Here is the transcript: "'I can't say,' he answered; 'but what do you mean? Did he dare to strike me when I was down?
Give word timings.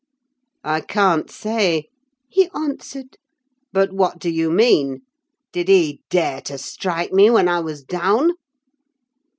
"'I 0.63 0.81
can't 0.81 1.29
say,' 1.29 1.85
he 2.27 2.49
answered; 2.55 3.17
'but 3.71 3.93
what 3.93 4.17
do 4.17 4.31
you 4.31 4.49
mean? 4.49 5.01
Did 5.53 5.67
he 5.67 6.01
dare 6.09 6.41
to 6.41 6.57
strike 6.57 7.13
me 7.13 7.29
when 7.29 7.47
I 7.47 7.59
was 7.59 7.83
down? 7.83 8.31